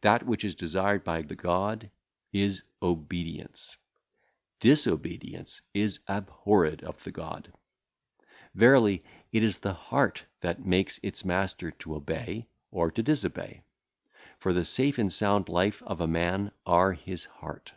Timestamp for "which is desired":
0.22-1.04